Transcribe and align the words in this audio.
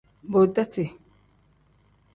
Bodasi. 0.31 0.85